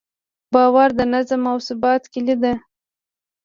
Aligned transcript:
باور 0.53 0.89
د 0.99 1.01
نظم 1.13 1.41
او 1.51 1.57
ثبات 1.67 2.03
کیلي 2.13 2.35
ده. 2.43 2.53